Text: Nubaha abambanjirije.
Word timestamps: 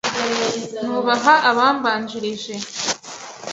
Nubaha 0.85 1.33
abambanjirije. 1.49 2.53